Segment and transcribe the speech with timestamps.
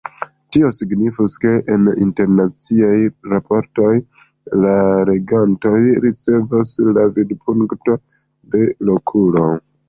[0.55, 2.93] Tio signifus, ke en internaciaj
[3.33, 3.91] raportoj
[4.63, 4.73] la
[5.11, 5.75] legantoj
[6.07, 8.03] ricevos la vidpunkton
[8.57, 9.47] de lokulo.